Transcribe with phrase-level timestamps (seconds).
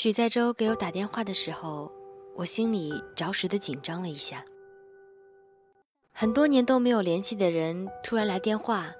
[0.00, 1.90] 许在洲给我打电话的时候，
[2.36, 4.44] 我心里着实的紧张了一下。
[6.12, 8.92] 很多年都没有联系的人突然来电话，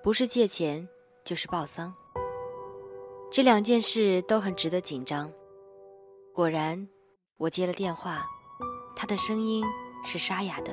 [0.00, 0.88] 不是借钱
[1.24, 1.92] 就是报丧，
[3.32, 5.28] 这两件事都很值得紧张。
[6.32, 6.88] 果然，
[7.38, 8.24] 我接了电话，
[8.94, 9.64] 他的声音
[10.04, 10.72] 是沙哑的：“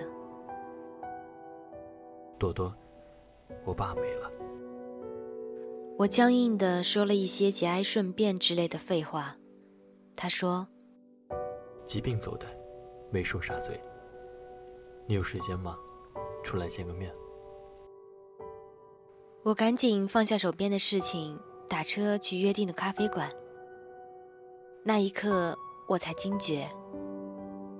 [2.38, 2.72] 朵朵，
[3.66, 4.32] 我爸没了。”
[5.98, 9.38] 我僵硬的说了一些节哀顺变之类的废话。
[10.16, 10.68] 他说
[11.86, 12.48] ：“疾病走的，
[13.12, 13.80] 没说啥罪。”
[15.08, 15.78] 你有时间吗？
[16.44, 17.14] 出来见个面。
[19.44, 21.40] 我赶紧放下手边的事情，
[21.70, 23.30] 打车去约定的咖啡馆。
[24.84, 25.56] 那一刻，
[25.88, 26.68] 我才惊觉，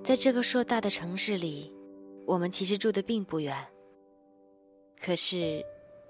[0.04, 1.74] 在这个硕大的城市里，
[2.26, 3.56] 我们其实住的并不远，
[5.00, 5.64] 可是，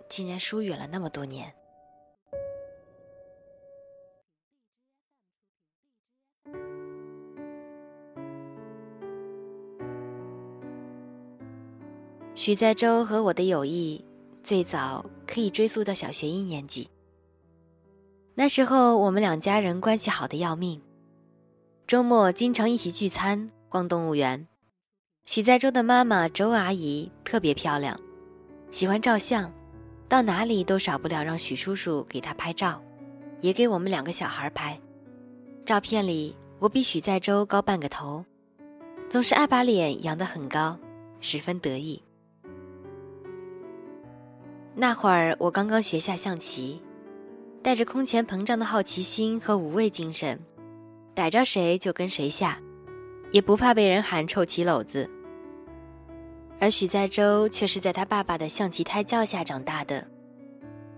[0.08, 1.54] 竟然疏远了那么多年。
[12.46, 14.04] 许在洲和我的友谊
[14.40, 16.88] 最早可以追溯到小学一年级。
[18.36, 20.80] 那时候我们两家人关系好的要命，
[21.88, 24.46] 周末经常一起聚餐、逛动物园。
[25.24, 28.00] 许在洲的妈妈周阿姨特别漂亮，
[28.70, 29.52] 喜欢照相，
[30.08, 32.80] 到哪里都少不了让许叔叔给她拍照，
[33.40, 34.80] 也给我们两个小孩拍。
[35.64, 38.24] 照片里我比许在洲高半个头，
[39.10, 40.78] 总是爱把脸扬得很高，
[41.18, 42.00] 十分得意。
[44.78, 46.82] 那会儿我刚刚学下象棋，
[47.62, 50.38] 带着空前膨胀的好奇心和无畏精神，
[51.14, 52.58] 逮着谁就跟谁下，
[53.30, 55.10] 也不怕被人喊臭棋篓子。
[56.60, 60.06] 而许在洲却是在他爸爸的象棋胎教下长大的，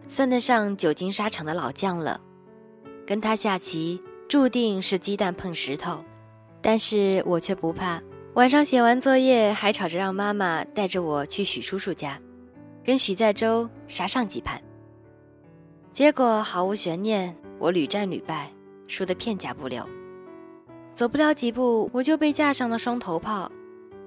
[0.09, 2.21] 算得上久经沙场的老将了。
[3.07, 6.05] 跟他下棋注定是鸡蛋碰石头，
[6.61, 8.03] 但是我却不怕。
[8.35, 12.21] 晚上写完作业，还吵着让妈妈带着我去许叔叔家。
[12.89, 14.63] 跟许在洲杀上几盘，
[15.93, 18.51] 结果毫无悬念，我屡战屡败，
[18.87, 19.87] 输得片甲不留。
[20.95, 23.53] 走不了几步，我就被架上了双头炮，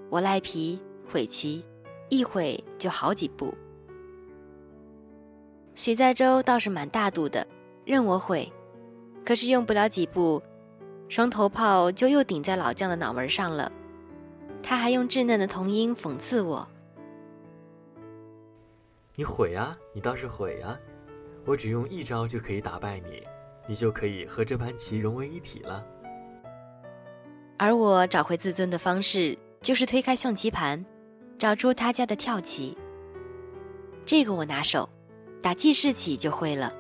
[0.09, 1.63] 我赖皮悔棋，
[2.09, 3.53] 一悔就好几步。
[5.75, 7.45] 许在洲倒是蛮大度的，
[7.85, 8.51] 任我悔，
[9.23, 10.41] 可是用不了几步，
[11.07, 13.71] 双头炮就又顶在老将的脑门上了。
[14.63, 16.67] 他还用稚嫩的童音讽刺我。
[19.16, 19.75] 你毁啊！
[19.94, 20.77] 你倒是毁啊！
[21.45, 23.22] 我只用一招就可以打败你，
[23.67, 25.83] 你就可以和这盘棋融为一体了。
[27.57, 30.85] 而我找回自尊的方式，就是推开象棋盘，
[31.38, 32.77] 找出他家的跳棋。
[34.05, 34.89] 这个我拿手，
[35.41, 36.73] 打记事起就会了。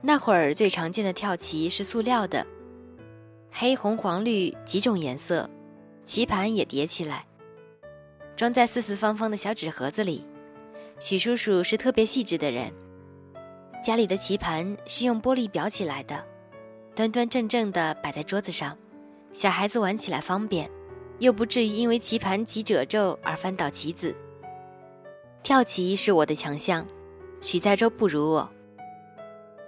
[0.00, 2.46] 那会儿最常见的跳棋是塑料的，
[3.50, 5.50] 黑、红、黄、绿几种颜色，
[6.04, 7.26] 棋盘也叠起来，
[8.36, 10.24] 装在四四方方的小纸盒子里。
[11.00, 12.70] 许叔叔是特别细致的人，
[13.82, 16.22] 家里的棋盘是用玻璃裱起来的，
[16.94, 18.76] 端端正正的摆在桌子上，
[19.32, 20.70] 小孩子玩起来方便，
[21.18, 24.14] 又不至于因为棋盘起褶皱而翻倒棋子。
[25.42, 26.86] 跳棋是我的强项，
[27.40, 28.52] 许在洲不如我。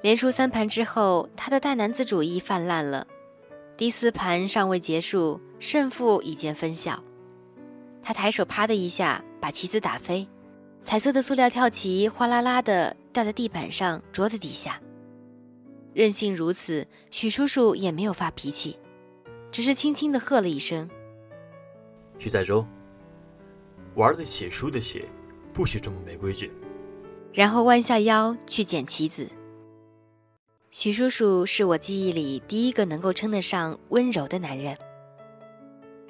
[0.03, 3.07] 连输三盘之后，他的大男子主义泛滥了，
[3.79, 7.03] 第四盘尚未结束，胜负已见分晓，
[8.03, 10.29] 他抬手啪的一下把棋子打飞。
[10.83, 14.81] 彩色的塑料跳棋哗啦啦的掉在地板上、桌子底下。
[15.95, 18.79] 任性如此，许叔叔也没有发脾气，
[19.51, 20.89] 只是轻轻的喝了一声
[22.19, 22.67] ：“徐在洲，
[23.95, 25.05] 玩的写，输的写，
[25.53, 26.51] 不许这么没规矩。”
[27.33, 29.29] 然后弯下腰去捡棋子。
[30.71, 34.77] 许叔叔是我记忆里第一个能够称得上温柔的男人，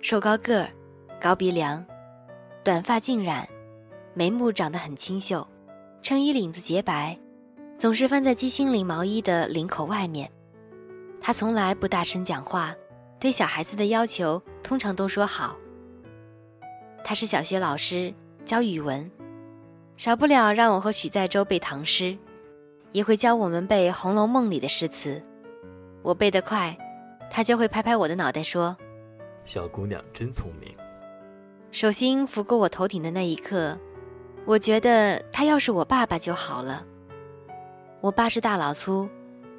[0.00, 0.70] 瘦高个儿，
[1.20, 1.84] 高鼻梁，
[2.64, 3.48] 短发尽染。
[4.14, 5.46] 眉目长得很清秀，
[6.02, 7.18] 衬衣领子洁白，
[7.78, 10.30] 总是翻在鸡心领毛衣的领口外面。
[11.20, 12.74] 他从来不大声讲话，
[13.18, 15.56] 对小孩子的要求通常都说好。
[17.04, 18.12] 他是小学老师，
[18.44, 19.10] 教语文，
[19.96, 22.18] 少不了让我和许在洲背唐诗，
[22.92, 25.22] 也会教我们背《红楼梦》里的诗词。
[26.02, 26.76] 我背得快，
[27.30, 28.76] 他就会拍拍我的脑袋说
[29.46, 30.74] ：“小姑娘真聪明。”
[31.72, 33.78] 手心拂过我头顶的那一刻。
[34.44, 36.84] 我觉得他要是我爸爸就好了。
[38.00, 39.08] 我爸是大老粗，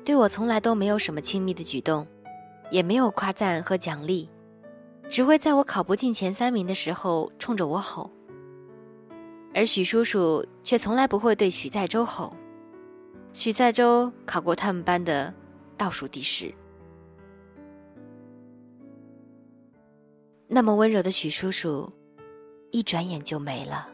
[0.03, 2.05] 对我从来都没有什么亲密的举动，
[2.69, 4.29] 也没有夸赞和奖励，
[5.07, 8.11] 只会在我考不进前三名的时候冲着我吼。
[9.53, 12.35] 而许叔叔却从来不会对许在洲吼。
[13.31, 15.33] 许在洲考过他们班的
[15.77, 16.53] 倒数第十。
[20.47, 21.91] 那么温柔的许叔叔，
[22.71, 23.87] 一转眼就没了。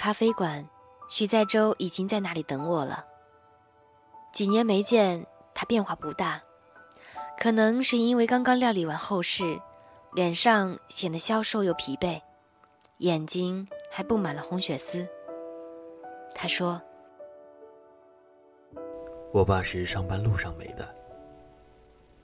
[0.00, 0.66] 咖啡馆，
[1.10, 3.04] 许在洲已经在那里等我了。
[4.32, 6.40] 几年没见，他变化不大，
[7.38, 9.60] 可能是因为刚刚料理完后事，
[10.14, 12.22] 脸上显得消瘦又疲惫，
[12.96, 15.06] 眼睛还布满了红血丝。
[16.34, 16.80] 他说
[19.34, 20.94] ：“我爸是上班路上没的，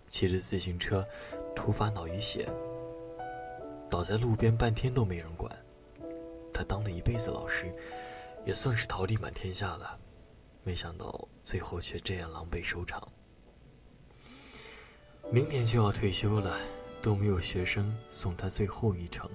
[0.09, 1.07] 骑着自行车，
[1.55, 2.49] 突发脑淤血，
[3.91, 5.55] 倒在路边半天都没人管。
[6.57, 7.71] 他当了一辈子老师，
[8.47, 9.99] 也算是桃李满天下了。”
[10.65, 13.07] 没想到最后却这样狼狈收场。
[15.31, 16.57] 明年就要退休了，
[17.03, 19.29] 都没有学生送他最后一程。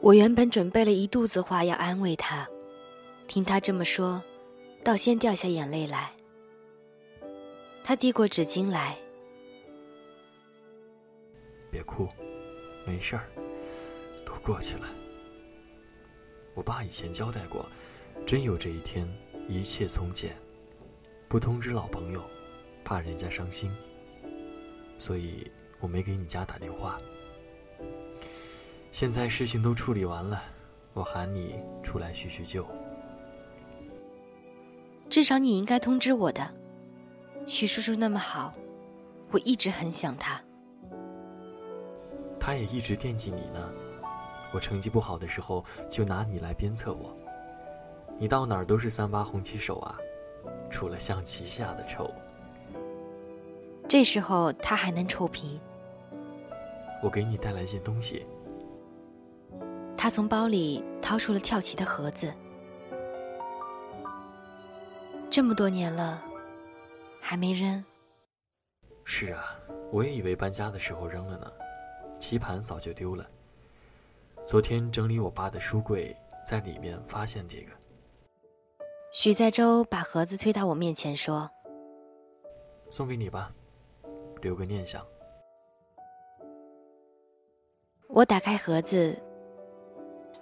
[0.00, 2.48] 我原本准备了一肚子话要安慰他，
[3.26, 4.22] 听他这么说，
[4.84, 6.12] 倒先掉下眼泪来。
[7.82, 8.96] 他递过纸巾来，
[11.70, 12.08] 别哭，
[12.86, 13.42] 没事儿，都
[14.42, 14.86] 过去了。
[16.54, 17.66] 我爸以前交代过。
[18.26, 19.08] 真有这一天，
[19.48, 20.36] 一切从简，
[21.26, 22.22] 不通知老朋友，
[22.84, 23.74] 怕人家伤心，
[24.98, 25.50] 所以
[25.80, 26.98] 我没给你家打电话。
[28.92, 30.42] 现在事情都处理完了，
[30.92, 32.64] 我喊你出来叙叙旧。
[35.08, 36.54] 至少你应该通知我的，
[37.46, 38.52] 徐叔叔那么好，
[39.30, 40.40] 我一直很想他。
[42.38, 43.72] 他也一直惦记你呢，
[44.52, 47.16] 我成绩不好的时候就拿你来鞭策我。
[48.18, 49.96] 你到哪儿都是三八红旗手啊，
[50.70, 52.10] 除了象棋下的臭。
[53.88, 55.58] 这时候他还能臭贫。
[57.02, 58.26] 我给你带来件东西。
[59.96, 62.32] 他从包里掏出了跳棋的盒子。
[65.30, 66.22] 这么多年了，
[67.20, 67.84] 还没扔。
[69.04, 69.44] 是啊，
[69.90, 71.50] 我也以为搬家的时候扔了呢，
[72.18, 73.26] 棋盘早就丢了。
[74.50, 77.72] 昨天整理我爸的书柜，在里面发现这个。
[79.12, 81.48] 许在洲把盒子推到我面前，说
[82.90, 83.54] ：“送给你吧，
[84.42, 85.06] 留个念想。”
[88.10, 89.16] 我打开盒子，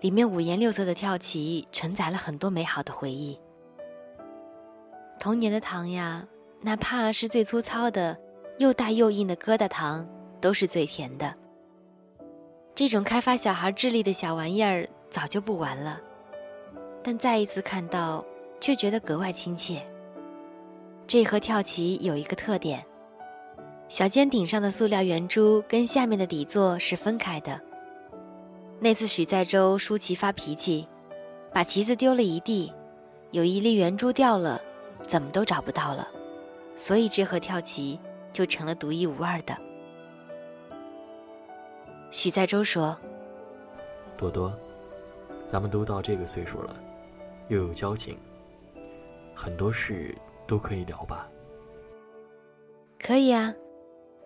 [0.01, 3.39] 里面五颜六色的跳棋承载了很多美好的回忆。
[5.21, 6.27] 童年的糖呀，
[6.63, 8.19] 哪怕是最粗糙的、
[8.57, 10.09] 又大又硬的疙瘩糖，
[10.41, 11.35] 都是最甜的。
[12.79, 16.01] 这种开发小孩智力的小玩意儿早就不玩了，
[17.03, 18.25] 但再一次看到。
[18.61, 19.85] 却觉得格外亲切。
[21.09, 22.85] 这盒跳棋有一个特点：
[23.89, 27.61] 小尖顶上的塑料圆珠跟下面的底座是分开的。
[28.79, 30.87] 那次许在洲输棋发脾气，
[31.53, 32.73] 把棋子丢了一地，
[33.33, 34.61] 有一粒圆珠掉了，
[35.01, 36.07] 怎么都找不到了，
[36.77, 37.99] 所以这盒跳棋
[38.33, 39.57] 就成了独一无二的。
[42.11, 42.99] 许在洲说
[44.17, 44.57] ：“多多，
[45.47, 46.75] 咱们都到这个岁数了，
[47.49, 48.19] 又有交情。”
[49.37, 50.17] 很多事
[50.47, 51.29] 都可以聊吧？
[52.99, 53.55] 可以啊，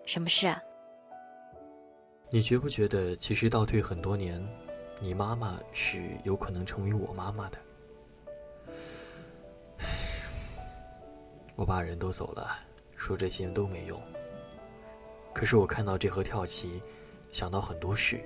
[0.05, 0.59] 什么事啊？
[2.29, 4.43] 你觉不觉得，其实倒退很多年，
[4.99, 7.57] 你妈妈是有可能成为我妈妈的？
[11.55, 12.57] 我爸人都走了，
[12.95, 14.01] 说这些都没用。
[15.31, 16.81] 可是我看到这盒跳棋，
[17.33, 18.25] 想到很多事。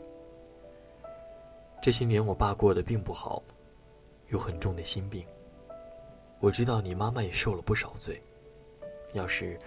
[1.82, 3.42] 这些年我爸过得并不好，
[4.28, 5.26] 有很重的心病。
[6.40, 8.22] 我知道你妈妈也受了不少罪，
[9.14, 9.58] 要是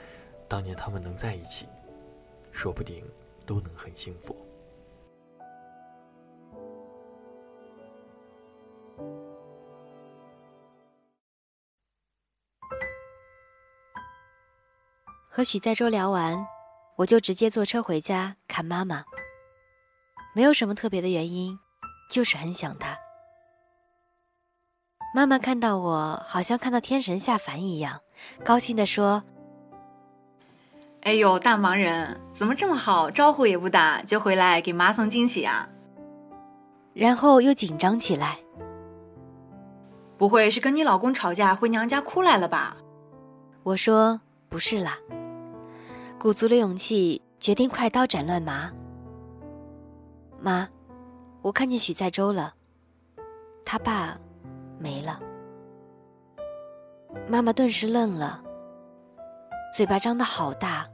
[0.46, 1.66] 当年他们能在一起，
[2.52, 3.04] 说不定
[3.46, 4.36] 都能很幸福。
[15.32, 16.46] 和许在洲聊完，
[16.96, 19.04] 我就直接坐车回家看妈妈。
[20.34, 21.58] 没有什么特别的原因，
[22.10, 22.96] 就是很想他。
[25.12, 28.00] 妈妈看到我，好像看到天神下凡一样，
[28.44, 29.24] 高兴地说
[31.02, 35.68] ：“哎呦，大忙人，怎么这么好，招呼也不打就回来给妈送惊喜啊？”
[36.94, 38.38] 然后又紧张起来
[40.16, 42.76] ：“不会是跟你老公吵架回娘家哭来了吧？”
[43.64, 44.96] 我说：“不是啦。”
[46.20, 48.70] 鼓足了勇气，决定快刀斩乱麻。
[50.40, 50.68] 妈，
[51.42, 52.54] 我看见许在洲了，
[53.64, 54.18] 他爸。
[54.82, 55.20] 没了，
[57.28, 58.42] 妈妈顿时愣了，
[59.76, 60.88] 嘴巴张得好大，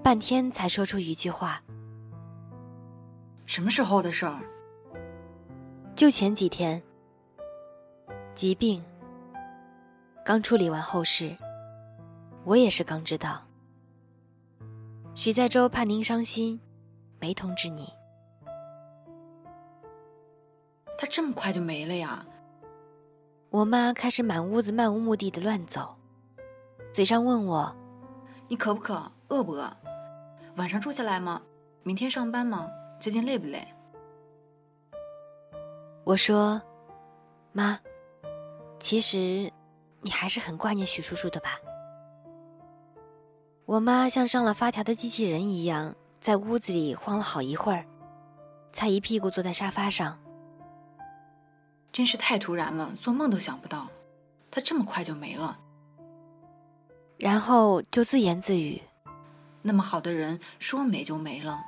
[0.00, 1.60] 半天才说出一句话
[3.46, 4.40] ：“什么时候的事儿？
[5.96, 6.80] 就前几天。
[8.36, 8.80] 疾病。
[10.24, 11.36] 刚处理完后事，
[12.44, 13.42] 我也是刚知道。
[15.16, 16.60] 许在洲怕您伤心，
[17.18, 17.92] 没通知你。
[21.04, 22.24] 他这么快就没了呀？”
[23.50, 25.96] 我妈开始满屋子漫无目的的乱走，
[26.94, 27.76] 嘴上问我
[28.48, 29.12] ：“你渴不渴？
[29.28, 29.70] 饿不饿？
[30.56, 31.42] 晚上住下来吗？
[31.82, 32.70] 明天上班吗？
[32.98, 33.68] 最近累不累？”
[36.04, 36.62] 我说
[37.52, 37.78] ：“妈，
[38.80, 39.52] 其实
[40.00, 41.50] 你还是很挂念许叔叔的吧？”
[43.66, 47.84] 我妈像上了发条的机器人一样，在屋子里晃了好一会儿，
[48.72, 50.18] 才一屁股坐在沙发上。
[51.94, 53.86] 真是太突然了，做梦都想不到，
[54.50, 55.60] 他这么快就没了。
[57.16, 58.82] 然后就自言自语
[59.62, 61.62] ：“那么好的人，说没就没了。”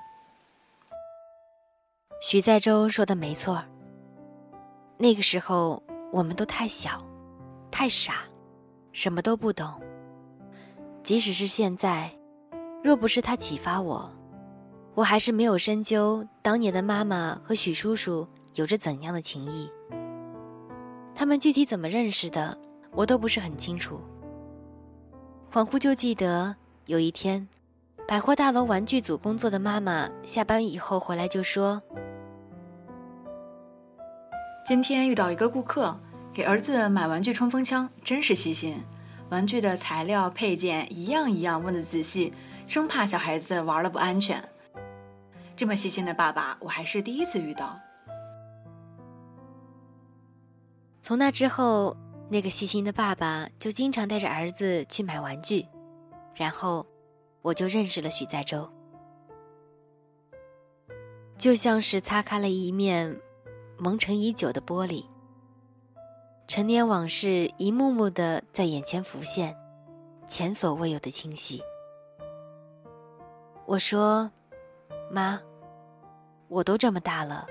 [2.20, 3.62] 许在洲说的没错。
[4.98, 5.80] 那个时候
[6.12, 7.06] 我们都太小，
[7.70, 8.14] 太傻，
[8.92, 9.80] 什么都不懂。
[11.04, 12.10] 即使是现在，
[12.82, 14.12] 若不是他启发我，
[14.96, 19.70] 我还是没有深究当年的妈妈和许叔叔有着怎样的情谊。
[21.18, 22.56] 他们具体怎么认识的，
[22.92, 23.98] 我都不是很清楚。
[25.50, 26.54] 恍惚就记得
[26.84, 27.48] 有一天，
[28.06, 31.82] 百货大楼玩具组工作的妈妈下班以后回来就说
[34.66, 35.98] ：“今天遇到一个顾客，
[36.34, 38.76] 给儿子买玩具冲锋枪，真是细心，
[39.30, 42.34] 玩具的材料配件一样一样问的仔细，
[42.66, 44.46] 生怕小孩子玩了不安全。
[45.56, 47.80] 这么细心的爸爸，我还是第一次遇到。”
[51.06, 51.96] 从那之后，
[52.28, 55.68] 那个细心的爸爸就经常带着儿子去买玩具，
[56.34, 56.84] 然后
[57.42, 58.68] 我就认识了许在洲，
[61.38, 63.20] 就像是擦开了一面
[63.78, 65.04] 蒙尘已久的玻璃，
[66.48, 69.56] 陈年往事一幕幕的在眼前浮现，
[70.26, 71.62] 前所未有的清晰。
[73.64, 74.32] 我说
[75.08, 75.40] ：“妈，
[76.48, 77.46] 我都这么大了，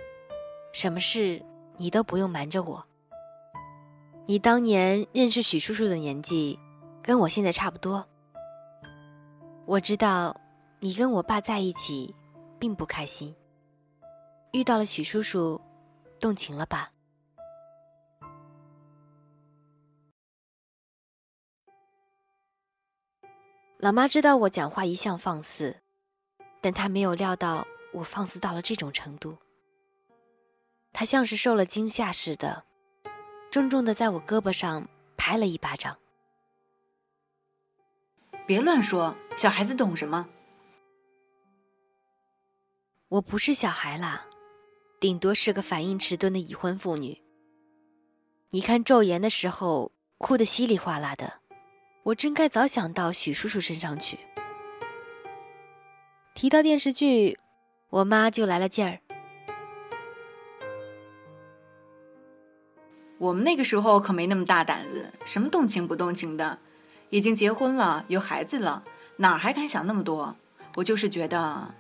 [0.74, 1.42] 什么事
[1.78, 2.86] 你都不用瞒着我。”
[4.28, 6.60] 你当年认识许叔叔的年纪，
[7.04, 8.08] 跟我现在差不多。
[9.68, 10.42] 我知道
[10.80, 12.16] 你跟我爸在一起，
[12.58, 13.36] 并不开心。
[14.52, 15.62] 遇到了许叔叔，
[16.20, 16.92] 动情了吧？
[23.78, 25.82] 老妈知道我讲话一向放肆，
[26.62, 29.38] 但她没有料到我放肆到了这种程度。
[30.92, 32.66] 她像是受了惊吓似的。
[33.56, 34.86] 重重的在我胳膊上
[35.16, 35.98] 拍了一巴掌。
[38.46, 40.28] 别乱说，小孩子懂什么？
[43.08, 44.26] 我不是小孩啦，
[45.00, 47.22] 顶多是个反应迟钝的已婚妇女。
[48.50, 51.40] 你看昼颜的时候哭得稀里哗啦的，
[52.04, 54.20] 我真该早想到许叔叔身上去。
[56.34, 57.40] 提到电视剧，
[57.90, 59.00] 我妈就来了劲儿。
[63.18, 66.60] 我们那个时候可没那么大胆子，什么动情不动情的，
[67.10, 68.84] 已经结婚了，有孩子了，
[69.18, 70.36] 哪儿还敢想那么多？
[70.76, 71.74] 我就是觉得，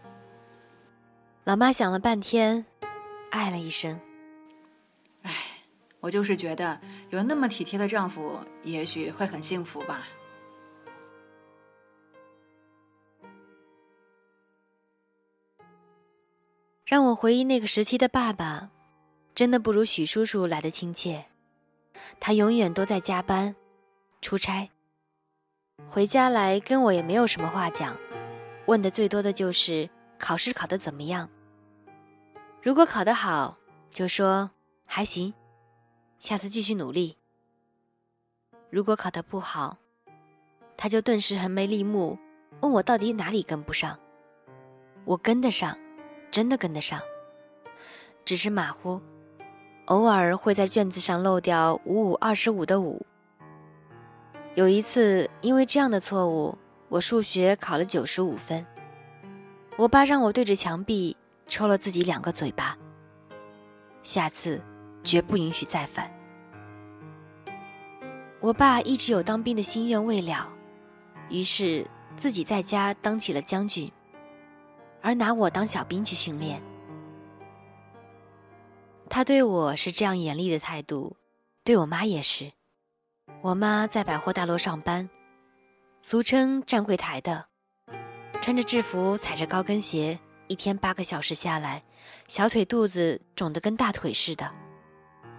[1.43, 2.65] 老妈想了半天，
[3.31, 3.99] 唉了一声，
[5.23, 5.33] 唉，
[5.99, 10.07] 我就是觉得有那么体贴的丈夫，也许会很幸福吧。
[16.85, 18.69] 让我回忆那个时期的爸爸。
[19.35, 21.25] 真的不如许叔叔来的亲切，
[22.21, 23.53] 他永远都在加班、
[24.21, 24.69] 出差，
[25.89, 27.97] 回家来跟我也没有什么话讲，
[28.65, 31.29] 问的最多的就是考试考得怎么样。
[32.63, 33.57] 如果考得好，
[33.91, 34.51] 就说
[34.85, 35.33] 还行，
[36.17, 37.17] 下次继续努力；
[38.69, 39.77] 如果考得不好，
[40.77, 42.17] 他就顿时横眉立目，
[42.61, 43.99] 问我到底哪里跟不上。
[45.03, 45.77] 我跟得上，
[46.31, 47.01] 真的跟得上，
[48.23, 49.01] 只是马虎。
[49.85, 53.05] 偶尔会在卷子上漏掉五五二十五的五。
[54.55, 56.57] 有一次，因为这样的错误，
[56.89, 58.65] 我数学考了九十五分。
[59.77, 61.15] 我爸让我对着墙壁
[61.45, 62.77] 抽了自己两个嘴巴。
[64.01, 64.61] 下次
[65.03, 66.09] 绝不允许再犯。
[68.39, 70.51] 我爸一直有当兵的心愿未了，
[71.29, 73.91] 于是自己在家当起了将军，
[75.01, 76.61] 而拿我当小兵去训练。
[79.09, 81.15] 他对我是这样严厉的态度，
[81.63, 82.51] 对我妈也是。
[83.41, 85.09] 我妈在百货大楼上班，
[86.01, 87.45] 俗称站柜台的，
[88.41, 91.83] 穿着制服，踩着高跟鞋，一天八个小时下来，
[92.27, 94.51] 小腿肚子肿得跟大腿似的。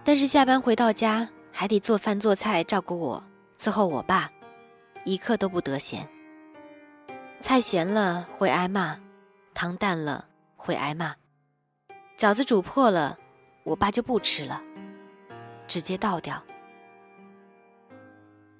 [0.03, 3.23] 但是下班回到家，还得做饭做菜，照顾我，
[3.57, 4.31] 伺候我爸，
[5.03, 6.07] 一刻都不得闲。
[7.39, 8.99] 菜咸了会挨骂，
[9.53, 11.15] 汤淡了会挨骂，
[12.17, 13.19] 饺子煮破了，
[13.67, 14.63] 我爸就不吃了，
[15.67, 16.41] 直接倒掉。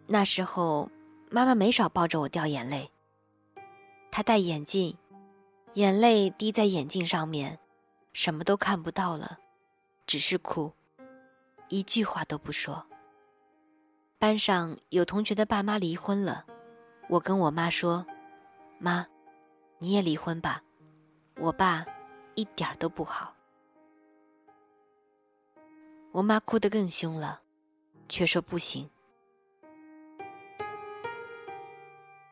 [0.06, 0.92] 那时候，
[1.32, 2.92] 妈妈没少抱着我掉眼泪。
[4.12, 4.98] 她戴眼镜，
[5.76, 7.58] 眼泪滴在眼镜上面，
[8.12, 9.40] 什么都看不到了，
[10.06, 10.74] 只是哭。
[11.70, 12.86] 一句话都不说。
[14.20, 16.46] 班上有同学的爸妈离婚了，
[17.08, 18.06] 我跟我妈说
[18.78, 19.08] ：“妈，
[19.80, 20.64] 你也离婚吧。”
[21.40, 21.86] 我爸
[22.36, 23.37] 一点都不好。
[26.17, 27.41] 我妈哭得更凶了，
[28.09, 28.89] 却说不行。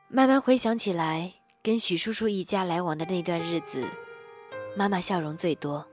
[0.08, 3.88] 慢慢回想起来，跟许叔叔一家来往的那段日子，
[4.76, 5.88] 妈妈笑容最多。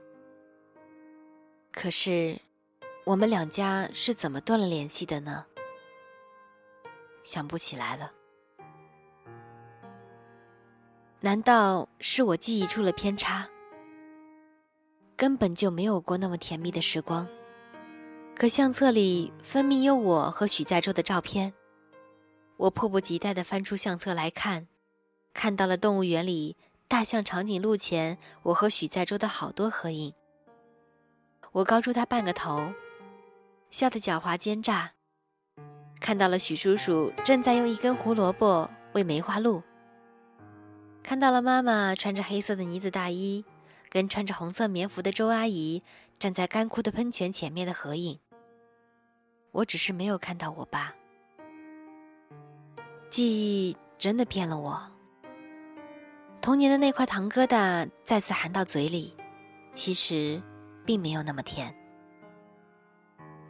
[1.71, 2.39] 可是。
[3.05, 5.45] 我们两家是怎么断了联系的呢？
[7.21, 8.13] 想不起来了。
[11.19, 13.49] 难道是我记忆出了偏差？
[15.17, 17.27] 根本就没有过那么甜蜜的时光。
[18.35, 21.53] 可相册里分明有我和许在洲的照片。
[22.57, 24.67] 我迫不及待地翻出相册来看，
[25.33, 30.13] 看到了动物园里大象长颈鹿前我和许在洲的好多合影。
[31.51, 32.73] 我高出他半个头。
[33.71, 34.91] 笑得狡猾奸诈，
[35.99, 39.63] 看到了许叔叔正在用一根胡萝卜喂梅花鹿，
[41.01, 43.43] 看到了妈妈穿着黑色的呢子大衣，
[43.89, 45.81] 跟穿着红色棉服的周阿姨
[46.19, 48.19] 站在干枯的喷泉前面的合影。
[49.53, 50.93] 我只是没有看到我爸。
[53.09, 54.81] 记忆真的骗了我。
[56.41, 59.15] 童年的那块糖疙瘩再次含到嘴里，
[59.71, 60.41] 其实
[60.85, 61.73] 并没有那么甜。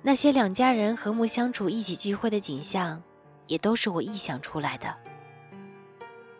[0.03, 3.01] 那些两家人和睦相处、一起聚会的景象，
[3.47, 4.95] 也都是我臆想出来的。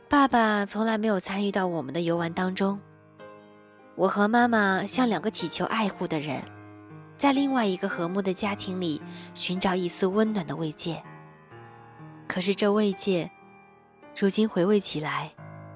[0.09, 2.79] 爸爸从来没有参与到我们的游玩当中。
[3.95, 6.43] 我和妈妈像两个祈求爱护的人，
[7.23, 9.01] 在另外一个和睦的家庭里
[9.33, 11.01] 寻找一丝温暖的慰藉。
[12.27, 13.31] 可是这慰藉，
[14.13, 15.31] 如今回味起来，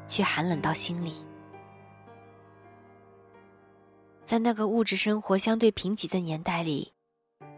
[0.08, 1.26] 却寒冷到心里。
[4.26, 6.92] 在那个物质生活相对贫瘠的年代里。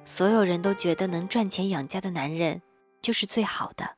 [0.06, 2.62] 所有人都觉得能赚钱养家的男人
[3.02, 3.95] 就是最好的，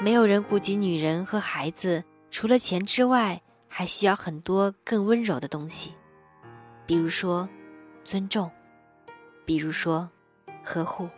[0.00, 5.92] 没有人顾及女人和孩子，除了钱之外，还需要很多更温柔的东西，
[6.86, 7.48] 比如说
[8.04, 8.50] 尊重，
[9.46, 10.10] 比如说
[10.62, 11.08] 呵护。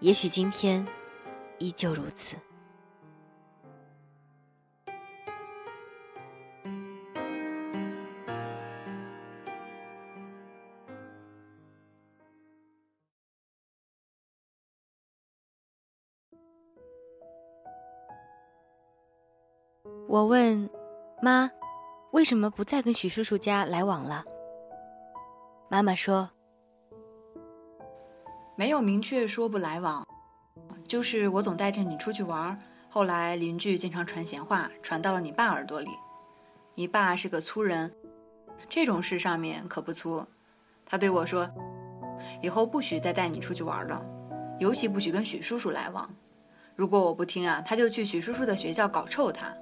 [0.00, 0.86] 也许今天
[1.58, 2.36] 依旧如此。
[20.06, 20.68] 我问
[21.22, 21.50] 妈
[22.12, 24.24] ：“为什么不再跟许叔叔家来往了？”
[25.68, 26.30] 妈妈说
[28.54, 30.06] ：“没有明确说不来往，
[30.86, 32.56] 就是我总带着你出去玩。
[32.88, 35.88] 后来邻居经常传闲话，传到了你爸耳朵里。
[36.76, 37.92] 你爸是个粗人，
[38.68, 40.24] 这种事上面可不粗。
[40.86, 41.50] 他对我说
[42.40, 44.00] ：‘以后不许再带你出去玩了，
[44.60, 46.08] 尤其不许跟许叔叔来往。
[46.76, 49.52] 如果我不听啊，他就去许叔叔的学校搞臭他。’”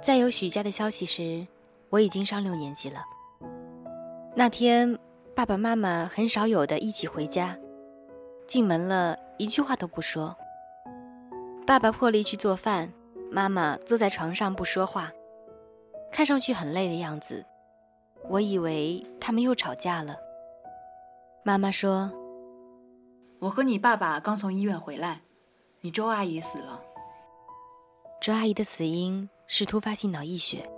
[0.00, 1.44] 在有许家的消息时，
[1.90, 3.04] 我已经上六年级了。
[4.38, 4.98] 那天，
[5.34, 7.58] 爸爸妈妈很少有的一起回家，
[8.46, 10.36] 进门了一句话都不说。
[11.66, 12.92] 爸爸破例去做饭，
[13.30, 15.10] 妈妈坐在床上不说话，
[16.12, 17.46] 看上去很累的样子。
[18.28, 20.16] 我以为他们又吵架了。
[21.42, 22.12] 妈妈说
[23.40, 25.22] ：“我和你爸爸刚从医院回来，
[25.80, 26.82] 你周阿姨死了。”
[28.20, 29.28] 周阿姨的死因。
[29.48, 30.68] 是突发性脑溢血，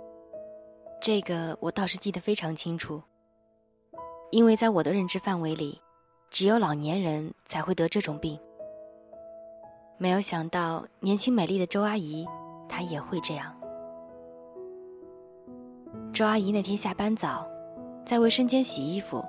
[1.01, 3.01] 这个我倒是记得非常清楚。
[4.31, 5.81] 因为在我的认知范围里，
[6.29, 8.39] 只有老年人才会得这种病。
[9.97, 12.27] 没有想到年轻美丽的周阿姨，
[12.67, 13.55] 她也会这样。
[16.13, 17.47] 周阿姨那天下班早，
[18.05, 19.25] 在卫生间洗衣服，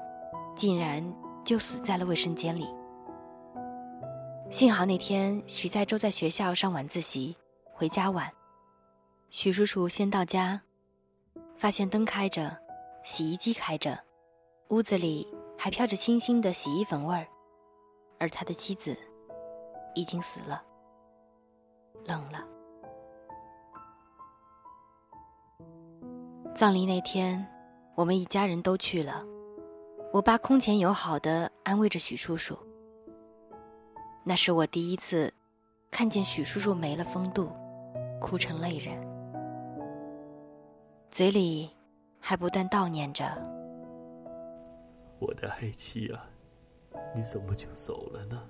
[0.55, 1.03] 竟然
[1.45, 2.69] 就死在了卫生间里。
[4.51, 7.37] 幸好那天许在洲在学校上晚自习，
[7.73, 8.31] 回家晚。
[9.31, 10.61] 许叔叔先到家，
[11.57, 12.57] 发现灯开着，
[13.05, 13.99] 洗衣机开着，
[14.71, 15.27] 屋子里
[15.59, 17.27] 还飘着清新的洗衣粉味儿，
[18.21, 18.97] 而他的妻子
[19.97, 20.63] 已经死了。
[22.05, 22.47] 冷了。
[26.55, 27.45] 葬礼那天，
[27.97, 29.25] 我们一家人都去了。
[30.13, 32.57] 我爸空前友好的安慰着许叔叔。
[34.23, 35.35] 那是我第一次
[35.91, 37.51] 看见许叔叔没了风度，
[38.21, 38.95] 哭成泪人，
[41.11, 41.71] 嘴里
[42.21, 43.25] 还不断悼念着
[45.21, 46.29] ：“我的爱妻啊，
[47.15, 48.43] 你怎么就走了呢？”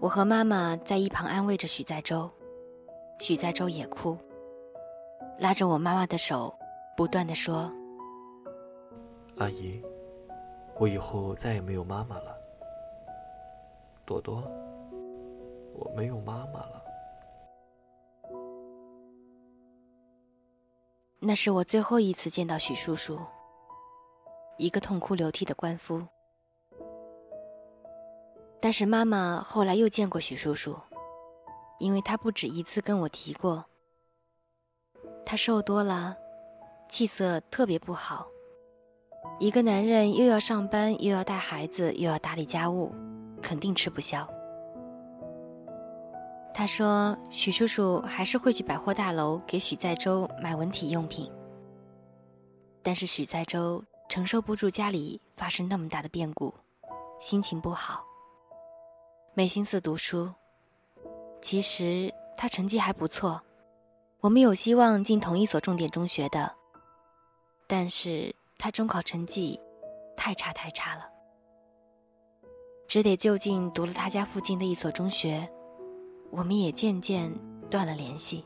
[0.00, 2.30] 我和妈妈在一旁安慰着许在洲，
[3.18, 4.16] 许在洲也哭，
[5.40, 6.54] 拉着我妈妈的手，
[6.96, 7.70] 不断的说
[9.36, 9.84] ：“阿姨，
[10.78, 12.34] 我以后再也没有妈妈了。
[14.06, 14.42] 朵朵，
[15.74, 16.82] 我没有妈妈了。”
[21.22, 23.20] 那是我最后一次见到许叔叔，
[24.60, 26.06] 一个痛哭流涕的官夫。
[28.60, 30.76] 但是妈妈后来又见过许叔叔，
[31.78, 33.64] 因为他不止一次跟我提过，
[35.24, 36.18] 他瘦多了，
[36.88, 38.28] 气色特别不好。
[39.38, 42.92] 一个男人又要上班，又要带孩子，又要打理家务，
[43.40, 44.28] 肯定吃不消。
[46.52, 51.32] 他说许叔叔还是会去百货大楼给许在洲买文体用品，
[52.82, 56.52] 但是许在洲承受不住家里发生那么大的变故，
[57.20, 58.04] 心情不好。
[59.34, 60.34] 没心思读书，
[61.40, 63.40] 其实他成绩还不错，
[64.18, 66.52] 我们有希望进同一所重点中学的，
[67.68, 69.60] 但是他中考成绩
[70.16, 71.08] 太差太差了，
[72.88, 75.48] 只得就近读了他家附近的一所中学，
[76.32, 77.32] 我们也渐渐
[77.70, 78.44] 断了联系。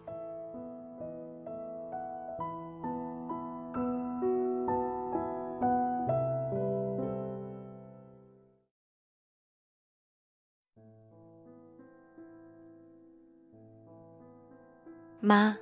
[15.24, 15.56] 妈，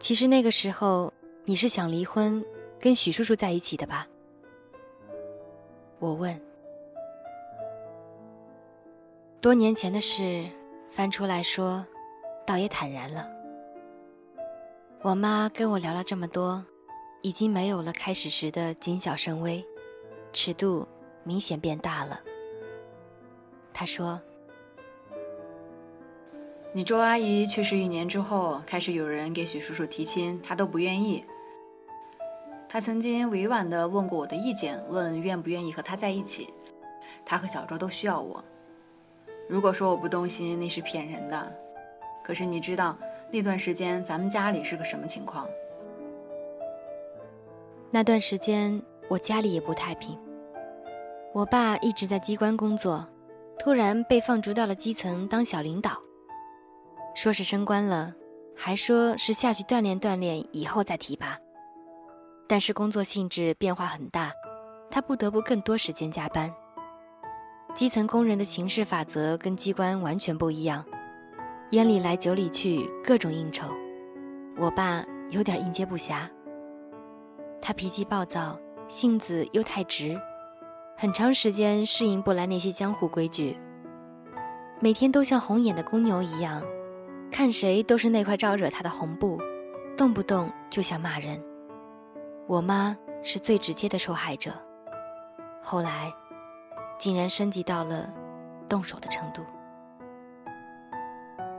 [0.00, 1.12] 其实那个时候
[1.44, 2.44] 你是想离婚，
[2.80, 4.08] 跟许叔叔在一起的吧？
[6.00, 6.40] 我问。
[9.40, 10.44] 多年前的事
[10.90, 11.86] 翻出来说，
[12.44, 13.30] 倒也坦然了。
[15.02, 16.66] 我妈跟我聊了这么多，
[17.22, 19.64] 已经没有了开始时的谨小慎微，
[20.32, 20.88] 尺度
[21.22, 22.20] 明显变大了。
[23.72, 24.20] 她说。
[26.72, 31.24] 你周阿姨去世一年之后，开始有人给许叔叔提亲，他都不愿意。
[32.68, 36.48] 他曾经委婉地问过我的意见，问愿不愿意和他在一起。
[37.26, 38.44] 他和小周都需要我。
[39.48, 41.52] 如果说我不动心，那是骗人的。
[42.22, 42.96] 可是你知道
[43.32, 45.48] 那段时间咱们家里是个什么情况？
[47.90, 50.16] 那段时间我家里也不太平。
[51.32, 53.04] 我爸一直在机关工作，
[53.58, 56.00] 突然被放逐到了基层当小领导。
[57.14, 58.14] 说是升官了，
[58.56, 61.36] 还说是下去锻炼锻炼，以后再提拔。
[62.48, 64.32] 但是工作性质变化很大，
[64.90, 66.52] 他不得不更多时间加班。
[67.74, 70.84] 基层工人的行事法则跟机关完全不一样，
[71.70, 73.66] 烟里来酒里去，各种应酬。
[74.56, 76.28] 我爸有点应接不暇。
[77.62, 80.20] 他脾气暴躁，性子又太直，
[80.96, 83.56] 很长时间适应不来那些江湖规矩，
[84.80, 86.62] 每天都像红眼的公牛一样。
[87.30, 89.38] 看谁都是那块招惹他的红布，
[89.96, 91.42] 动不动就想骂人。
[92.46, 94.50] 我妈是最直接的受害者，
[95.62, 96.12] 后来
[96.98, 98.12] 竟然升级到了
[98.68, 99.42] 动手的程度。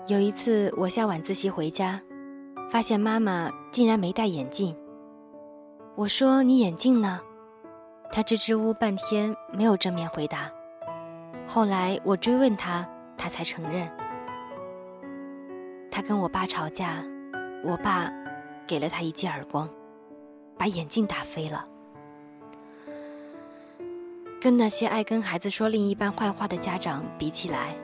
[0.08, 2.02] 有一次我下晚自习回家，
[2.70, 4.76] 发现妈妈竟然没戴眼镜。
[5.96, 7.22] 我说：“你眼镜呢？”
[8.12, 10.52] 她支支吾吾半天没有正面回答。
[11.48, 13.90] 后来我追问她，她才承认。
[15.92, 17.04] 他跟我爸吵架，
[17.66, 18.10] 我爸
[18.66, 19.70] 给了他一记耳光，
[20.58, 21.66] 把眼镜打飞了。
[24.40, 27.76] 跟那些爱跟孩子说另一半坏话的家长比起来，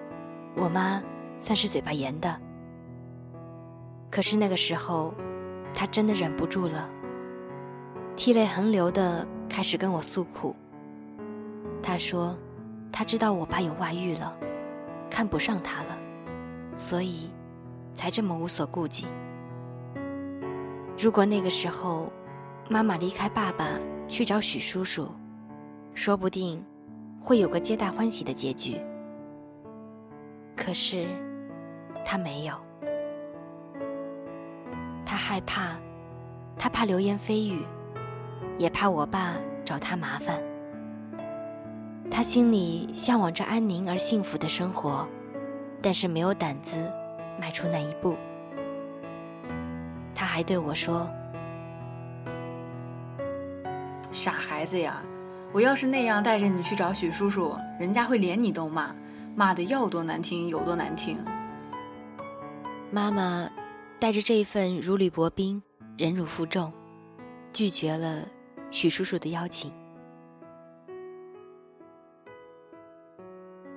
[0.56, 1.04] 我妈
[1.38, 2.34] 算是嘴巴严的。
[4.10, 5.14] 可是那个时候，
[5.74, 6.90] 她真的忍不住了，
[8.16, 10.56] 涕泪横流的开始跟我诉苦。
[11.84, 12.36] 她说，
[12.90, 14.36] 她知道我爸有外遇了，
[15.12, 15.98] 看不上他了，
[16.78, 17.30] 所以。
[17.98, 19.08] 才这么无所顾忌。
[20.96, 22.14] 如果那个时候，
[22.70, 23.66] 妈妈离开爸爸
[24.08, 25.10] 去找许叔叔，
[25.96, 26.64] 说不定
[27.20, 28.80] 会有个皆大欢喜的结局。
[30.56, 31.08] 可是，
[32.06, 32.54] 他没有。
[35.04, 35.76] 他害怕，
[36.56, 37.66] 他怕流言蜚语，
[38.60, 39.34] 也怕我爸
[39.66, 40.40] 找他麻烦。
[42.12, 45.08] 他心里向往着安宁而幸福的生活，
[45.82, 46.78] 但是没有胆子
[47.40, 48.16] 迈出那一步。
[50.14, 51.10] 他还对我说
[54.12, 55.04] ：“傻孩子呀，
[55.54, 58.96] 我要是那样带着你去找许叔叔，人家会连你都骂，
[59.36, 61.24] 骂的要多难听有多难听。”
[62.90, 63.50] 妈妈
[64.00, 65.62] 带着这一份如履薄冰、
[65.98, 66.74] 忍辱负重，
[67.52, 68.28] 拒绝了
[68.72, 69.72] 许叔叔的邀请。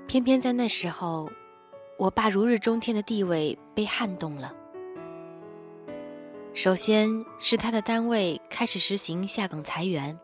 [0.07, 1.31] 偏偏在那时候，
[2.00, 4.54] 我爸如日中天的地位被撼动了。
[6.54, 10.18] 首先是他的单位开始实行下岗裁员，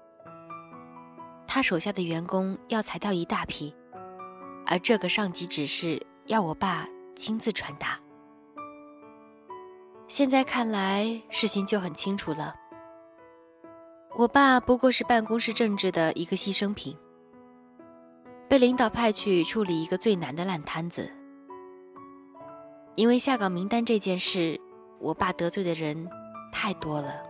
[1.47, 3.75] 他手下的员工要裁掉一大批，
[4.65, 8.01] 而这个上级指示要我爸亲自传达。
[10.09, 12.55] 现在看来，事情就很清楚了。
[14.15, 16.97] 我爸不过是办公室政治的一个牺牲品，
[18.49, 21.13] 被领导派去处理一个最难的烂摊子。
[22.97, 24.61] 因为下岗名单这件事。
[24.99, 26.09] 我爸得罪的人
[26.51, 27.23] 太多了。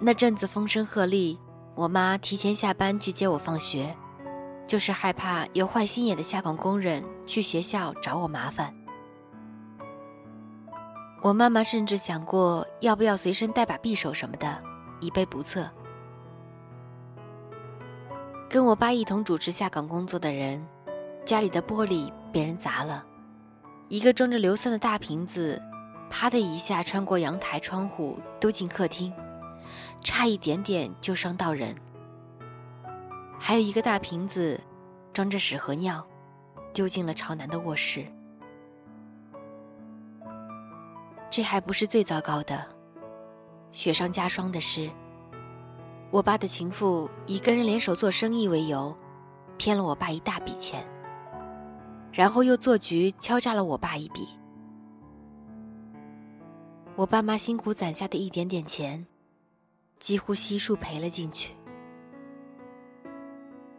[0.00, 1.38] 那阵子风声鹤唳，
[1.74, 3.94] 我妈提前下班去接我放学，
[4.66, 8.74] 就是害怕有坏心眼的下岗工人去学校找我麻烦。
[11.20, 14.62] 我妈妈甚至想过要不要随身带把匕首什么的，
[15.00, 15.70] 以备不测。
[18.48, 20.66] 跟我爸一同主持下岗工作的人，
[21.26, 23.04] 家里的玻璃被人砸了。
[23.88, 25.60] 一个装着硫酸的大瓶子，
[26.08, 29.12] 啪的一下穿过阳台窗户丢进客厅，
[30.00, 31.74] 差一点点就伤到人。
[33.40, 34.60] 还有一个大瓶子，
[35.12, 36.06] 装着屎和尿，
[36.72, 38.04] 丢进了朝南的卧室。
[41.28, 42.64] 这还不是最糟糕的，
[43.72, 44.90] 雪上加霜的是，
[46.10, 48.96] 我爸的情妇以跟人联手做生意为由，
[49.56, 50.84] 骗了我爸一大笔钱。
[52.12, 54.28] 然后又做局敲诈了我爸一笔，
[56.96, 59.06] 我爸妈辛苦攒下的一点点钱，
[59.98, 61.54] 几乎悉数赔了进去。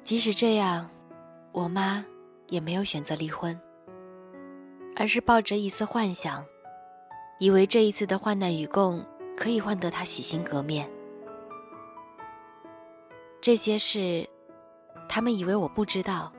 [0.02, 0.90] 即使这样，
[1.52, 2.06] 我妈
[2.50, 3.60] 也没有选择离婚，
[4.96, 6.46] 而是抱着一丝幻想，
[7.40, 10.90] 以为这一次的患难与共可以换得她洗心革面。
[13.42, 14.28] 这些事，
[15.10, 16.32] 他们以为我不知道。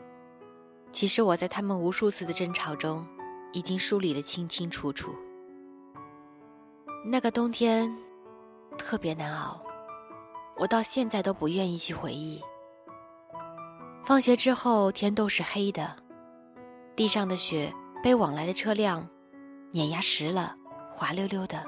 [0.93, 3.05] 其实我在他们无数次的争吵中，
[3.53, 5.17] 已经梳理得清清楚楚。
[7.05, 7.97] 那个冬天
[8.77, 9.65] 特别难熬，
[10.59, 12.41] 我到现在都不愿意去回忆。
[14.05, 15.97] 放学之后天都是黑的，
[16.95, 19.09] 地上的雪被往来的车辆
[19.73, 20.55] 碾压实了，
[20.93, 21.65] 滑溜溜的。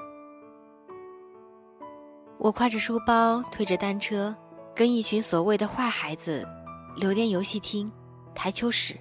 [2.39, 4.37] 我挎着书包，推着单车，
[4.75, 6.47] 跟一群所谓的坏孩子
[6.97, 7.91] 溜连游戏厅、
[8.35, 8.99] 台球室。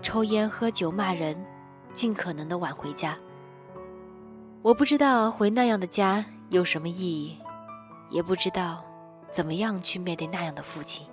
[0.00, 1.36] 抽烟、喝酒、骂人，
[1.92, 3.18] 尽可能的晚回家。
[4.62, 7.38] 我不知道回那样的家有什么意义，
[8.10, 8.84] 也不知道
[9.30, 11.06] 怎么样去面对那样的父亲。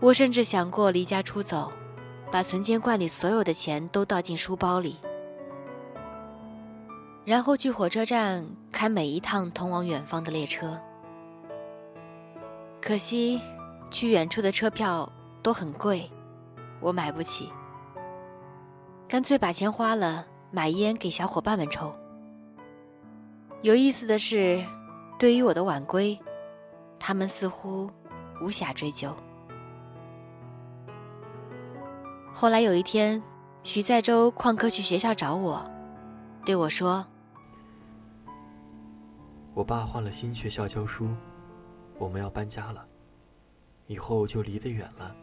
[0.00, 1.72] 我甚至想过离家出走，
[2.30, 4.96] 把存钱罐里所有的钱都倒进书包里，
[7.24, 10.80] 然后去火车站开每一趟通往远方的列车。
[12.80, 13.40] 可惜，
[13.90, 16.10] 去远处的车票都很贵。
[16.82, 17.48] 我买不起，
[19.08, 21.94] 干脆把钱花了买烟给小伙伴们抽。
[23.62, 24.60] 有意思的是，
[25.16, 26.18] 对于我的晚归，
[26.98, 27.88] 他们似乎
[28.40, 29.14] 无暇追究。
[32.34, 33.22] 后来有一天，
[33.62, 35.64] 徐在周旷课去学校找我，
[36.44, 37.06] 对我说
[39.54, 41.08] ：“我爸换了新学校教书，
[41.96, 42.84] 我们要搬家了，
[43.86, 45.14] 以后就离得远了。”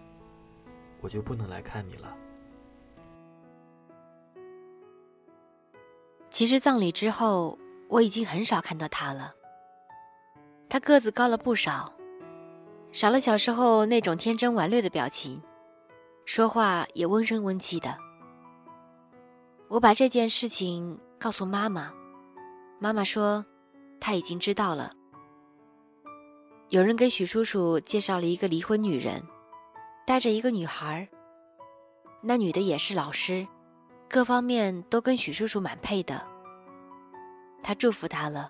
[1.02, 2.16] 我就不能来看你了。
[6.30, 7.58] 其实葬礼之后，
[7.88, 9.34] 我已经很少看到他了。
[10.70, 11.94] 他个子高了不少，
[12.92, 15.42] 少了小时候那种天真顽劣的表情，
[16.26, 17.98] 说话也温声温气的。
[19.68, 21.92] 我把这件事情告诉妈妈，
[22.80, 23.46] 妈妈说，
[24.00, 24.94] 她已经知道了。
[26.70, 29.24] 有人给许叔叔介绍了一个离婚女人。
[30.10, 31.08] 带着一个女孩，
[32.24, 33.48] 那女的也是老师，
[34.10, 36.26] 各方面都跟许叔叔蛮配的。
[37.62, 38.50] 他祝福他了，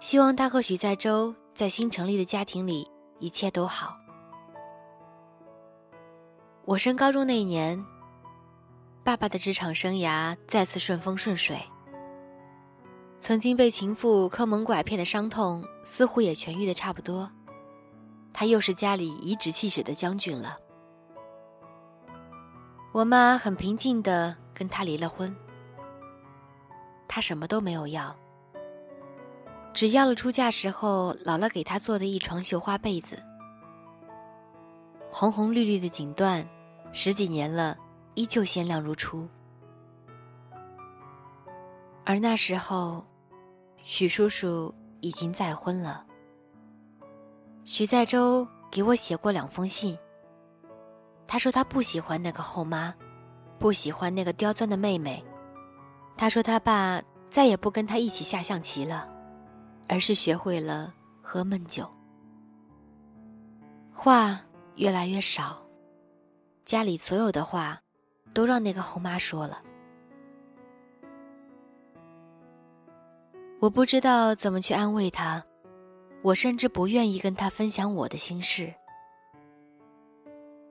[0.00, 3.96] 希望他和许在洲在新成立的家庭里一切都好。
[6.66, 7.82] 我升高中那一年，
[9.02, 11.58] 爸爸的职场生涯再次顺风顺水，
[13.18, 17.32] 曾经被情妇坑蒙拐骗的伤痛似乎也痊愈的差不多。
[18.32, 20.58] 他又是家里颐指气使的将军了。
[22.92, 25.34] 我妈很平静的跟他离了婚，
[27.08, 28.16] 他什么都没有要，
[29.72, 33.22] 只要了出嫁时候姥姥给他做的一床绣花被子，
[35.10, 36.46] 红红绿绿的锦缎，
[36.92, 37.78] 十几年了
[38.14, 39.28] 依旧鲜亮如初。
[42.04, 43.06] 而那时候，
[43.84, 46.04] 许叔叔已经再婚了。
[47.64, 49.98] 许在洲给我写过两封信。
[51.26, 52.94] 他说他不喜欢那个后妈，
[53.58, 55.24] 不喜欢那个刁钻的妹妹。
[56.16, 59.08] 他说他爸再也不跟他一起下象棋了，
[59.88, 61.88] 而是学会了喝闷酒。
[63.92, 64.40] 话
[64.76, 65.62] 越来越少，
[66.64, 67.80] 家里所有的话，
[68.34, 69.62] 都让那个后妈说了。
[73.60, 75.44] 我不知道怎么去安慰他，
[76.22, 78.72] 我甚至不愿意跟他分享我的心事。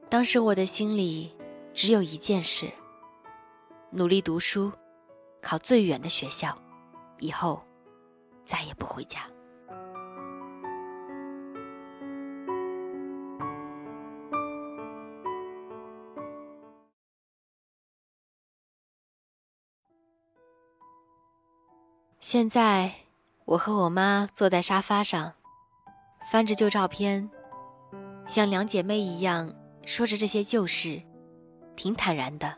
[0.09, 1.35] 当时我的心里
[1.73, 2.71] 只有一件事：
[3.89, 4.71] 努力读书，
[5.41, 6.57] 考最远的学校，
[7.19, 7.61] 以后
[8.45, 9.19] 再也不回家。
[22.19, 22.93] 现在，
[23.45, 25.33] 我和我妈坐在沙发上，
[26.31, 27.29] 翻着旧照片，
[28.25, 29.53] 像两姐妹一样
[29.85, 31.01] 说着这些旧事，
[31.75, 32.57] 挺坦然的。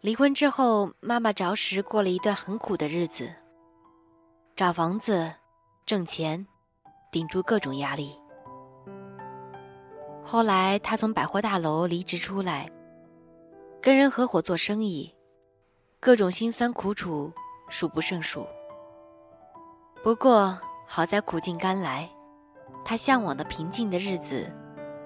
[0.00, 3.30] 离婚之后，妈妈着实过了一段很苦的日子，
[4.56, 5.34] 找房子、
[5.84, 6.46] 挣钱，
[7.12, 8.18] 顶住各种压力。
[10.22, 12.72] 后来，她从百货大楼离职出来，
[13.82, 15.14] 跟人合伙做生意，
[16.00, 17.30] 各种辛酸苦楚。
[17.68, 18.46] 数不胜数。
[20.02, 22.08] 不过好在苦尽甘来，
[22.84, 24.50] 他向往的平静的日子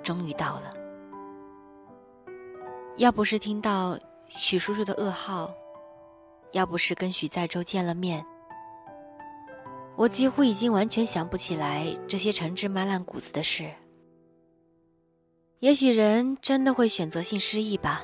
[0.02, 0.74] 终于到了。
[2.96, 5.54] 要不是听到许叔叔的噩耗，
[6.52, 8.24] 要不是跟许在洲见了面，
[9.96, 13.70] 我几乎已经完全想不起来这些陈芝麻烂谷子的事。
[15.60, 18.02] 也许人真的会选择性失忆吧。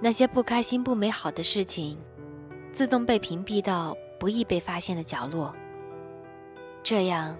[0.00, 1.98] 那些不开心、不美好的事情。
[2.70, 5.56] 自动被屏蔽到不易被发现的角落，
[6.82, 7.36] 这样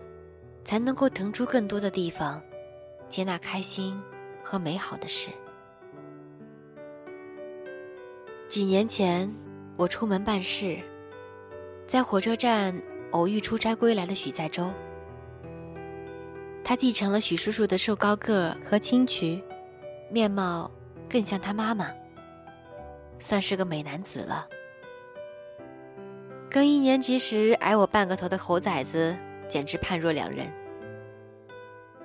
[0.69, 2.43] 才能够腾出更多的地方，
[3.09, 3.99] 接纳开心
[4.45, 5.31] 和美好的事。
[8.49, 9.35] 几年前，
[9.79, 10.79] 我出门办事，
[11.87, 14.71] 在火车站偶遇出差归来的许在洲。
[16.63, 19.43] 他继承了许叔叔的瘦高个和清渠，
[20.11, 20.71] 面貌
[21.09, 21.91] 更像他妈妈，
[23.19, 24.47] 算是个美男子了。
[26.51, 29.17] 跟一年级时矮我半个头的猴崽子
[29.49, 30.53] 简直判若两人。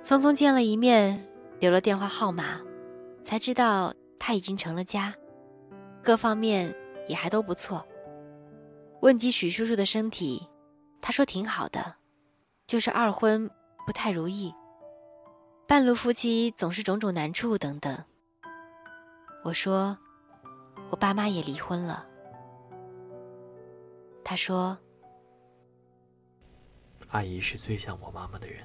[0.02, 1.28] 匆匆见了一面，
[1.60, 2.60] 留了电话号码，
[3.22, 5.14] 才知道他已经成了家，
[6.02, 6.74] 各方面
[7.08, 7.86] 也还都不错。
[9.00, 10.48] 问及许叔叔的身体，
[11.00, 11.96] 他说挺好的，
[12.66, 13.50] 就是二婚
[13.86, 14.54] 不太如意，
[15.66, 18.04] 半路夫妻总是种种难处等等。
[19.42, 19.98] 我说，
[20.90, 22.06] 我爸妈也离婚了。
[24.22, 24.78] 他说
[27.14, 28.60] ：“阿姨是最像我妈妈的人。”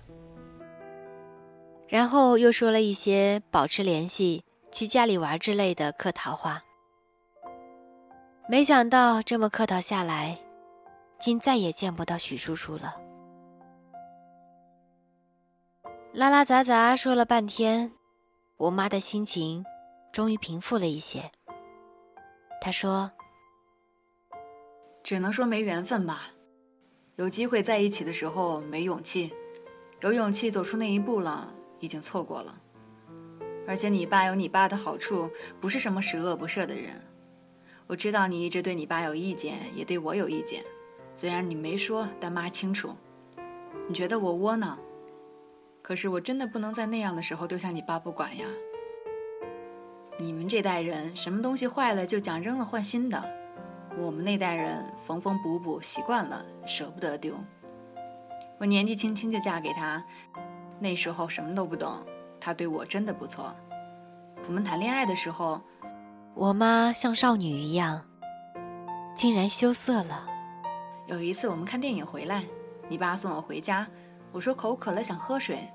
[1.87, 6.63] 然后又说了一些保持联系、去家里玩之类的客套话。
[8.47, 10.39] 没想到这么客套下来，
[11.19, 12.99] 竟再也见不到许叔叔了。
[16.11, 17.91] 拉拉杂杂说了半天，
[18.57, 19.63] 我妈的心情
[20.11, 21.31] 终于平复了一些。
[22.59, 23.11] 她说。
[25.01, 26.29] 只能说没缘分吧，
[27.19, 29.33] 有机会在一起的时候没勇气，
[29.99, 32.57] 有勇气走出那一步了，已经错过了。
[33.67, 35.29] 而且你爸有你爸的好处，
[35.59, 36.93] 不是什么十恶不赦的人。
[37.87, 40.63] 我知道你一直对你爸有意见，也对我有意见，
[41.13, 42.95] 虽然你没说，但妈清楚。
[43.89, 44.79] 你觉得我窝囊，
[45.81, 48.45] 可是我真的不能在那样的时候丢下你爸不管呀。
[50.17, 53.38] 你们这代人，什么东西坏了就讲扔了换新的。
[53.99, 57.35] 我们那代人缝缝补补习惯了，舍不得丢。
[58.57, 60.01] 我年纪轻轻就嫁给他，
[60.79, 61.91] 那时候什么都不懂，
[62.39, 63.53] 他对我真的不错。
[64.47, 65.61] 我们谈恋爱的时候，
[66.33, 68.01] 我妈像少女一样，
[69.13, 70.25] 竟然羞涩了。
[71.05, 72.45] 有一次我们看电影回来，
[72.87, 73.85] 你爸送我回家，
[74.31, 75.69] 我说口渴了想喝水，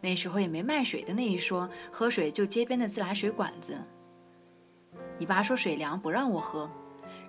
[0.00, 3.76] 那时候也没卖水的那一说，喝水就街边的自来水管子。
[5.18, 6.70] 你爸说水凉不让我喝。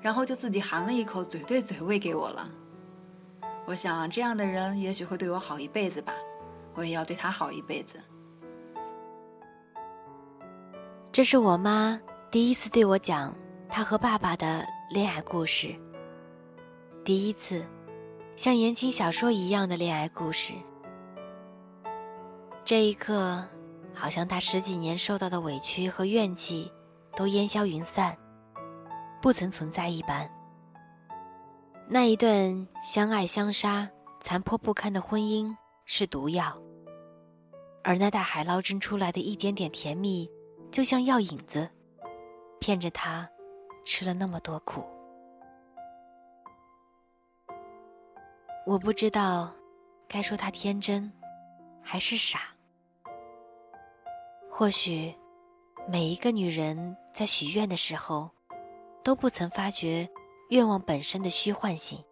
[0.02, 2.50] 然后就自己含了一口，嘴对嘴喂给我了。
[3.66, 6.14] 我想这样的人也许会对我好一辈子吧，
[6.74, 8.02] 我也要对他好一辈子。
[11.12, 13.36] 这是我妈第一次对我讲
[13.70, 15.76] 她和爸爸的恋爱故事，
[17.04, 17.64] 第一次
[18.36, 20.54] 像言情小说一样的恋爱故事。
[22.64, 23.44] 这一刻，
[23.94, 26.72] 好像她十几年受到的委屈和怨气
[27.16, 28.18] 都烟消云散，
[29.22, 30.30] 不曾存在一般。
[31.88, 35.56] 那一段相爱相杀、残破不堪的婚姻
[35.86, 36.58] 是毒药，
[37.84, 40.30] 而那大海捞针出来的一点点甜蜜，
[40.72, 41.70] 就像药引子，
[42.60, 43.30] 骗着他
[43.84, 44.86] 吃了那么多苦。
[48.66, 49.52] 我不知道
[50.08, 51.12] 该说他天真，
[51.82, 52.40] 还是傻。
[54.50, 55.14] 或许，
[55.88, 58.30] 每一个女人在许愿的时候，
[59.04, 60.10] 都不曾发觉。
[60.50, 62.04] 愿望本身的虚幻性。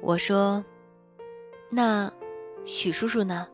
[0.00, 0.64] 我说
[1.72, 2.12] ：“那
[2.64, 3.48] 许叔叔呢？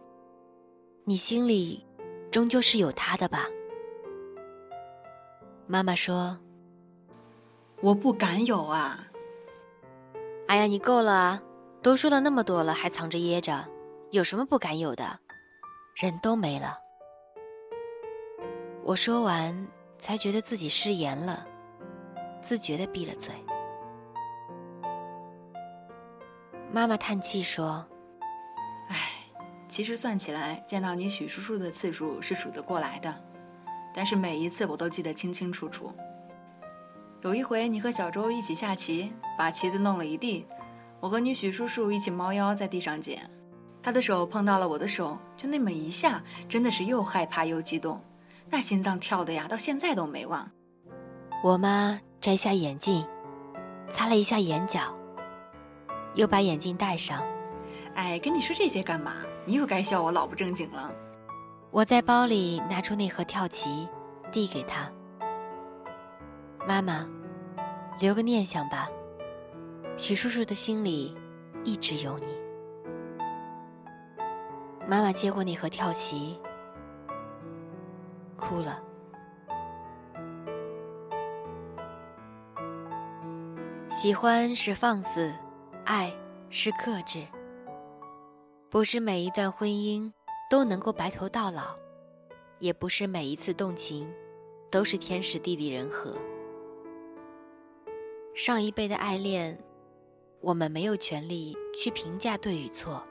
[1.05, 1.87] 你心里
[2.31, 3.47] 终究是有他的吧？”
[5.67, 6.39] 妈妈说
[7.81, 9.07] ：“我不敢有啊。”
[10.47, 11.43] 哎呀，你够了啊！
[11.81, 13.67] 都说了那么多了，还藏着掖着，
[14.11, 15.19] 有什么不敢有的？
[15.97, 16.79] 人都没了。
[18.85, 19.67] 我说完，
[20.03, 21.47] 才觉得自己失言了。
[22.41, 23.33] 自觉地闭了嘴。
[26.73, 27.87] 妈妈叹气说
[28.91, 28.99] ：“唉，
[29.69, 33.15] 其实算起来，见到你许叔叔的次数是数得过来的，
[33.95, 35.93] 但是每一次我都记得清清楚楚。
[37.21, 40.45] 有一回你和小周一起下棋，把棋子弄了一地，
[40.99, 43.31] 我和你许叔叔一起猫腰在地上捡，
[43.81, 48.03] 他的手碰到了我的手，就那么一下，真的是又害怕又激动，
[48.53, 50.49] 那心脏跳的呀，到现在都没忘。”
[51.43, 51.99] 我妈。
[52.21, 53.05] 摘下眼镜，
[53.91, 54.97] 擦了一下眼角，
[56.15, 57.21] 又把眼镜戴上。
[57.97, 59.25] 哎，跟你说这些干嘛？
[59.45, 60.95] 你又该笑我老不正经了。
[61.73, 63.89] 我在包里拿出那盒跳棋，
[64.31, 64.89] 递给他。
[66.65, 67.09] 妈妈，
[67.99, 68.89] 留个念想吧。
[69.97, 71.19] 许叔叔的心里
[71.65, 72.27] 一直有你。
[74.87, 76.41] 妈妈接过那盒跳棋，
[78.37, 78.83] 哭了。
[83.89, 85.33] 喜欢是放肆，
[85.85, 86.13] 爱
[86.49, 87.27] 是克制。
[88.71, 90.11] 不是每一段婚姻
[90.49, 91.77] 都能够白头到老，
[92.59, 94.11] 也不是每一次动情
[94.71, 96.17] 都是天时地利人和。
[98.35, 99.63] 上一辈的爱恋，
[100.41, 103.07] 我们没有权利去评价对与错。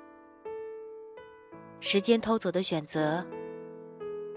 [1.80, 3.24] 时间偷走的选择，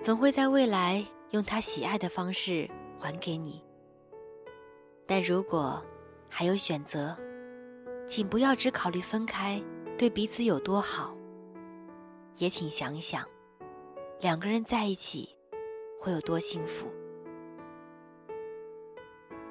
[0.04, 3.64] 总会在未来用他喜爱的方式还给你。
[5.06, 5.82] 但如果，
[6.28, 7.16] 还有选择，
[8.06, 9.58] 请不要只考虑分开
[9.96, 11.16] 对彼此有多好，
[12.36, 13.26] 也请想想，
[14.20, 15.34] 两个人在一起
[15.98, 16.92] 会有多幸福。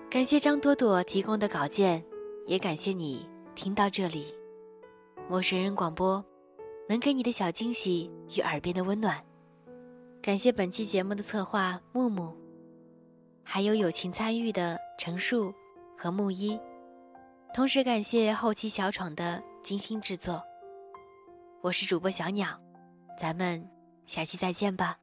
[0.07, 2.05] 感谢张朵朵提供的稿件，
[2.45, 4.35] 也感谢你听到这里。
[5.27, 6.23] 陌生人广播，
[6.87, 9.25] 能给你的小惊喜与耳边的温暖。
[10.23, 12.33] 感谢本期节目的策划木木，
[13.43, 15.53] 还有友情参与的陈树
[15.97, 16.57] 和木一。
[17.53, 20.41] 同时感谢后期小闯的精心制作。
[21.61, 22.57] 我是主播小鸟，
[23.19, 23.69] 咱们
[24.05, 25.02] 下期再见吧。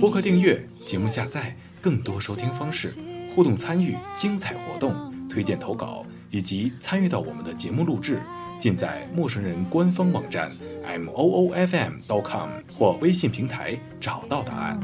[0.00, 2.92] 播客订阅、节目下载、更多收听方式、
[3.34, 4.94] 互动参与、精彩活动、
[5.28, 8.20] 推荐投稿以及参与到我们的节目录制，
[8.58, 10.50] 尽在陌生人官方网站
[10.84, 14.78] m o o f m com 或微信平台找到答案。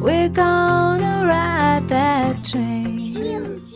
[0.00, 3.75] We're gonna ride that train.